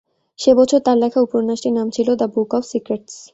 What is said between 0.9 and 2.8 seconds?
লেখা উপন্যাসটির নাম ছিল ‘দ্য বুক অব